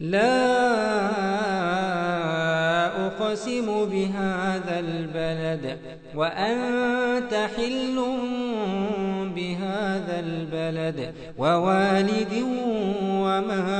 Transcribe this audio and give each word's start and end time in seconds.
لا 0.00 0.40
أقسم 3.06 3.66
بهذا 3.84 4.78
البلد 4.78 5.78
وأنت 6.14 7.34
حل 7.56 8.00
بهذا 9.36 10.20
البلد 10.20 11.14
ووالد 11.38 12.44
وما 13.04 13.79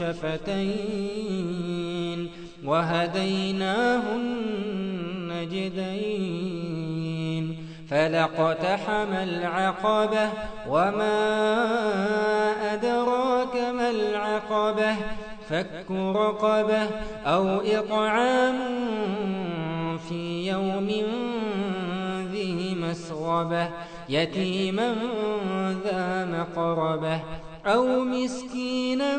وشفتين 0.00 1.16
وهديناه 2.64 4.02
النجدين 4.16 5.86
فلقتحم 7.90 9.12
العقبة 9.12 10.28
وما 10.68 11.16
أدراك 12.74 13.56
ما 13.56 13.90
العقبة 13.90 14.96
فك 15.48 15.90
رقبة 15.90 16.88
أو 17.26 17.60
إطعام 17.60 18.58
في 20.08 20.48
يوم 20.48 20.88
ذي 22.32 22.74
مسغبة 22.74 23.68
يتيما 24.08 24.94
ذا 25.84 26.24
مقربة 26.24 27.20
أو 27.66 28.04
مسكينا 28.04 29.18